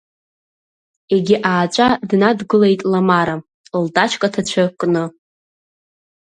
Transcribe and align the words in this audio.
Егьи 1.15 1.37
ааҵәа 1.49 1.87
днадгылеит 2.09 2.81
Ламара, 2.91 3.35
лтачка 3.83 4.27
ҭацәы 4.33 4.65
кны. 4.79 5.03